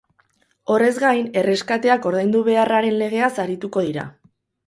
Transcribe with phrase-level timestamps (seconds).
[0.75, 4.07] Horrez gain, erreskateak ordaindu beharraren legeaz arituko dira.